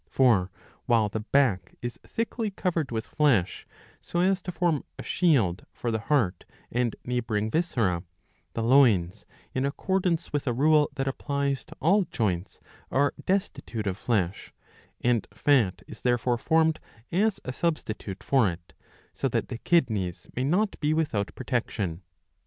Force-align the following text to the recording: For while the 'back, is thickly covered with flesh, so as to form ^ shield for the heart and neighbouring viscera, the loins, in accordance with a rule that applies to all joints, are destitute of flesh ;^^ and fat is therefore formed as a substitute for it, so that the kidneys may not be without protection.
For 0.09 0.49
while 0.87 1.09
the 1.09 1.19
'back, 1.19 1.75
is 1.83 1.99
thickly 2.03 2.49
covered 2.49 2.89
with 2.89 3.05
flesh, 3.05 3.67
so 4.01 4.19
as 4.19 4.41
to 4.41 4.51
form 4.51 4.83
^ 4.99 5.03
shield 5.05 5.63
for 5.71 5.91
the 5.91 5.99
heart 5.99 6.43
and 6.71 6.95
neighbouring 7.05 7.51
viscera, 7.51 8.01
the 8.53 8.63
loins, 8.63 9.27
in 9.53 9.63
accordance 9.63 10.33
with 10.33 10.47
a 10.47 10.53
rule 10.53 10.89
that 10.95 11.07
applies 11.07 11.63
to 11.65 11.75
all 11.79 12.05
joints, 12.05 12.59
are 12.89 13.13
destitute 13.27 13.85
of 13.85 13.95
flesh 13.95 14.51
;^^ 13.95 14.51
and 15.07 15.27
fat 15.35 15.83
is 15.87 16.01
therefore 16.01 16.39
formed 16.39 16.79
as 17.11 17.39
a 17.45 17.53
substitute 17.53 18.23
for 18.23 18.49
it, 18.49 18.73
so 19.13 19.27
that 19.29 19.49
the 19.49 19.59
kidneys 19.59 20.27
may 20.35 20.43
not 20.43 20.79
be 20.79 20.95
without 20.95 21.29
protection. 21.35 22.01